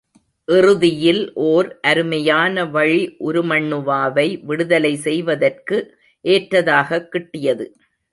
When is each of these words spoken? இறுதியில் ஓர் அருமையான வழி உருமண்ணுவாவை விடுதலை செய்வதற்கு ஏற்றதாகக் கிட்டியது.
இறுதியில் 0.47 1.33
ஓர் 1.33 1.79
அருமையான 1.81 2.65
வழி 2.65 3.15
உருமண்ணுவாவை 3.19 4.43
விடுதலை 4.43 4.95
செய்வதற்கு 4.95 5.77
ஏற்றதாகக் 6.25 7.07
கிட்டியது. 7.11 7.67